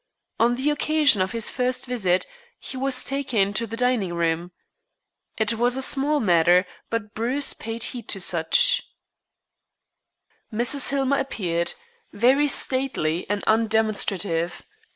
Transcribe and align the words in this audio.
On 0.39 0.55
the 0.55 0.71
occasion 0.71 1.21
of 1.21 1.31
his 1.31 1.51
first 1.51 1.85
visit 1.85 2.25
he 2.57 2.75
was 2.75 3.03
taken 3.03 3.53
to 3.53 3.67
the 3.67 3.77
dining 3.77 4.15
room. 4.15 4.51
It 5.37 5.53
was 5.59 5.77
a 5.77 5.83
small 5.83 6.19
matter, 6.19 6.65
but 6.89 7.13
Bruce 7.13 7.53
paid 7.53 7.83
heed 7.83 8.07
to 8.07 8.19
such. 8.19 8.81
Mrs. 10.51 10.89
Hillmer 10.89 11.19
appeared, 11.19 11.75
very 12.11 12.47
stately 12.47 13.27
and 13.29 13.43
undemonstrative. 13.45 14.63